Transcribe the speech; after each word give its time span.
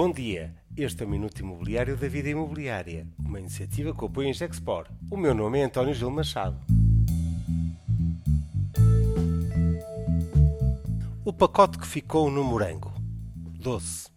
Bom 0.00 0.12
dia, 0.12 0.54
este 0.76 1.02
é 1.02 1.06
o 1.06 1.08
Minuto 1.08 1.40
Imobiliário 1.40 1.96
da 1.96 2.06
Vida 2.06 2.28
Imobiliária, 2.28 3.04
uma 3.18 3.40
iniciativa 3.40 3.92
que 3.92 4.04
apoia 4.04 4.30
a 4.30 4.32
Gexpor. 4.32 4.86
O 5.10 5.16
meu 5.16 5.34
nome 5.34 5.58
é 5.58 5.64
António 5.64 5.92
Gil 5.92 6.08
Machado. 6.08 6.56
O 11.24 11.32
pacote 11.32 11.78
que 11.78 11.84
ficou 11.84 12.30
no 12.30 12.44
morango. 12.44 12.92
Doce. 13.34 14.08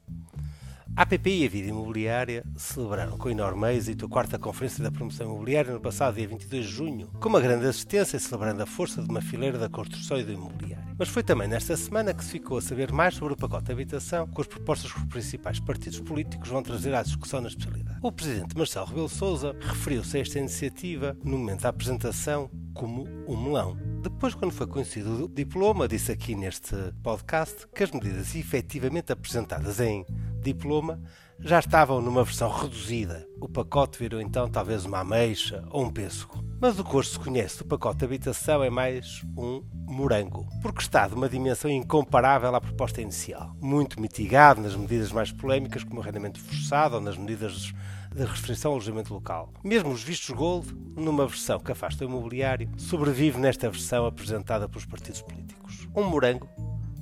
A 0.96 1.02
APP 1.02 1.32
e 1.32 1.46
a 1.48 1.50
Vida 1.50 1.70
Imobiliária 1.70 2.46
celebraram 2.56 3.18
com 3.18 3.32
enorme 3.32 3.74
êxito 3.76 4.06
a 4.06 4.08
quarta 4.08 4.38
Conferência 4.38 4.84
da 4.84 4.92
Promoção 4.92 5.26
Imobiliária 5.26 5.74
no 5.74 5.82
passado 5.82 6.14
dia 6.14 6.28
22 6.28 6.64
de 6.64 6.72
junho, 6.72 7.08
com 7.20 7.28
uma 7.28 7.42
grande 7.42 7.66
assistência 7.66 8.20
celebrando 8.20 8.62
a 8.62 8.68
força 8.68 9.02
de 9.02 9.10
uma 9.10 9.20
fileira 9.20 9.58
da 9.58 9.68
construção 9.68 10.20
e 10.20 10.24
do 10.24 10.32
imobiliário. 10.32 10.81
Mas 11.02 11.10
foi 11.10 11.24
também 11.24 11.48
nesta 11.48 11.76
semana 11.76 12.14
que 12.14 12.24
se 12.24 12.30
ficou 12.30 12.60
a 12.60 12.62
saber 12.62 12.92
mais 12.92 13.16
sobre 13.16 13.34
o 13.34 13.36
pacote 13.36 13.66
de 13.66 13.72
habitação, 13.72 14.28
com 14.28 14.40
as 14.40 14.46
propostas 14.46 14.94
que 14.94 15.00
os 15.00 15.06
principais 15.06 15.60
partidos 15.60 16.00
políticos 16.00 16.48
vão 16.48 16.62
trazer 16.62 16.94
à 16.94 17.02
discussão 17.02 17.42
na 17.42 17.48
especialidade. 17.48 17.98
O 18.04 18.12
presidente 18.12 18.56
Marcelo 18.56 18.86
Rebelo 18.86 19.10
Sousa 19.10 19.56
referiu-se 19.62 20.18
a 20.18 20.20
esta 20.20 20.38
iniciativa 20.38 21.18
no 21.24 21.40
momento 21.40 21.62
da 21.62 21.70
apresentação 21.70 22.52
como 22.76 23.08
um 23.28 23.36
melão. 23.36 23.76
Depois, 24.04 24.36
quando 24.36 24.52
foi 24.52 24.68
conhecido 24.68 25.26
o 25.26 25.28
diploma, 25.28 25.88
disse 25.88 26.12
aqui 26.12 26.36
neste 26.36 26.76
podcast 27.02 27.68
que 27.74 27.84
as 27.84 27.90
medidas 27.90 28.36
efetivamente 28.36 29.12
apresentadas 29.12 29.80
em 29.80 30.06
diploma 30.42 31.02
já 31.40 31.60
estavam 31.60 32.02
numa 32.02 32.24
versão 32.24 32.50
reduzida. 32.50 33.28
O 33.40 33.50
pacote 33.50 33.98
virou 33.98 34.22
então 34.22 34.48
talvez 34.48 34.86
uma 34.86 35.00
ameixa 35.00 35.64
ou 35.70 35.86
um 35.86 35.90
pêssego. 35.90 36.44
Mas 36.62 36.78
o 36.78 36.84
que 36.84 37.04
se 37.04 37.18
conhece 37.18 37.58
do 37.58 37.66
pacote 37.66 38.00
de 38.00 38.06
habitação 38.06 38.64
é 38.64 38.70
mais 38.70 39.24
um 39.36 39.64
morango, 39.88 40.48
porque 40.62 40.82
está 40.82 41.08
de 41.08 41.16
uma 41.16 41.28
dimensão 41.28 41.72
incomparável 41.72 42.54
à 42.54 42.62
proposta 42.62 43.02
inicial. 43.02 43.56
Muito 43.60 44.00
mitigado 44.00 44.62
nas 44.62 44.76
medidas 44.76 45.12
mais 45.12 45.32
polémicas, 45.32 45.84
como 45.84 46.00
o 46.00 46.04
arrendamento 46.04 46.40
forçado 46.40 46.96
ou 46.96 47.02
nas 47.02 47.18
medidas 47.18 47.74
de 48.14 48.24
restrição 48.24 48.72
ao 48.72 48.76
alojamento 48.76 49.12
local. 49.12 49.52
Mesmo 49.64 49.90
os 49.90 50.04
vistos 50.04 50.36
gold, 50.36 50.72
numa 50.96 51.26
versão 51.26 51.60
que 51.60 51.72
afasta 51.72 52.06
o 52.06 52.08
imobiliário, 52.08 52.70
sobrevive 52.78 53.40
nesta 53.40 53.70
versão 53.70 54.06
apresentada 54.06 54.70
pelos 54.70 54.86
partidos 54.86 55.24
políticos. 55.24 55.88
Um 55.96 56.04
morango, 56.04 56.48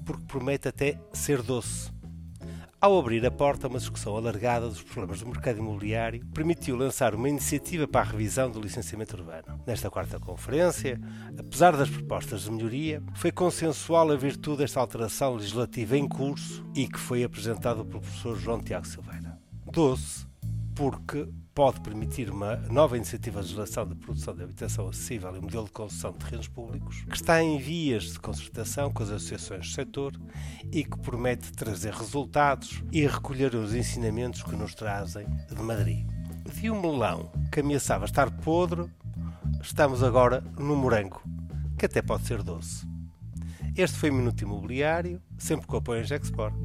porque 0.05 0.23
promete 0.25 0.69
até 0.69 0.97
ser 1.11 1.41
doce 1.41 1.91
ao 2.81 2.97
abrir 2.97 3.25
a 3.25 3.31
porta 3.31 3.67
a 3.67 3.69
uma 3.69 3.79
discussão 3.79 4.15
alargada 4.15 4.67
dos 4.67 4.81
problemas 4.81 5.19
do 5.19 5.27
mercado 5.27 5.59
imobiliário, 5.59 6.25
permitiu 6.33 6.77
lançar 6.77 7.13
uma 7.13 7.27
iniciativa 7.27 7.87
para 7.87 8.01
a 8.01 8.11
revisão 8.11 8.49
do 8.49 8.61
licenciamento 8.61 9.17
urbano. 9.17 9.61
Nesta 9.67 9.89
quarta 9.89 10.19
conferência, 10.19 10.99
apesar 11.37 11.75
das 11.75 11.89
propostas 11.89 12.43
de 12.43 12.51
melhoria, 12.51 13.03
foi 13.15 13.31
consensual 13.31 14.11
a 14.11 14.15
virtude 14.15 14.59
desta 14.59 14.79
alteração 14.79 15.35
legislativa 15.35 15.97
em 15.97 16.07
curso 16.07 16.65
e 16.73 16.87
que 16.87 16.99
foi 16.99 17.23
apresentada 17.23 17.83
pelo 17.83 17.99
professor 17.99 18.37
João 18.37 18.61
Tiago 18.61 18.87
Silveira. 18.87 19.37
Doce, 19.71 20.28
porque 20.79 21.27
pode 21.53 21.81
permitir 21.81 22.31
uma 22.31 22.55
nova 22.55 22.95
iniciativa 22.95 23.41
de 23.41 23.47
legislação 23.47 23.85
de 23.85 23.95
produção 23.95 24.33
de 24.33 24.43
habitação 24.43 24.87
acessível 24.87 25.35
e 25.35 25.41
modelo 25.41 25.65
de 25.65 25.71
concessão 25.71 26.13
de 26.13 26.19
terrenos 26.19 26.47
públicos, 26.47 27.03
que 27.03 27.17
está 27.17 27.43
em 27.43 27.57
vias 27.59 28.13
de 28.13 28.19
concertação 28.19 28.89
com 28.89 29.03
as 29.03 29.09
associações 29.09 29.67
do 29.67 29.73
setor 29.73 30.13
e 30.71 30.85
que 30.85 30.97
promete 30.99 31.51
trazer 31.51 31.91
resultados 31.93 32.81
e 32.93 33.05
recolher 33.05 33.55
os 33.55 33.75
ensinamentos 33.75 34.41
que 34.41 34.55
nos 34.55 34.73
trazem 34.73 35.27
de 35.53 35.61
Madrid. 35.61 36.07
De 36.53 36.71
um 36.71 36.81
melão 36.81 37.29
que 37.51 37.59
ameaçava 37.59 38.05
estar 38.05 38.31
podre, 38.31 38.89
estamos 39.61 40.01
agora 40.01 40.39
no 40.57 40.77
morango, 40.77 41.21
que 41.77 41.87
até 41.87 42.01
pode 42.01 42.25
ser 42.25 42.41
doce. 42.41 42.87
Este 43.75 43.97
foi 43.97 44.11
o 44.11 44.13
Minuto 44.13 44.43
Imobiliário, 44.43 45.21
sempre 45.37 45.67
com 45.67 45.75
apoio 45.75 45.99
em 45.99 46.05
Gexport. 46.05 46.55